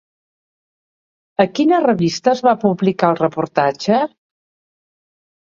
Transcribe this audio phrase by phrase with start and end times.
[1.45, 4.01] A quina revista es va publicar el reportatge?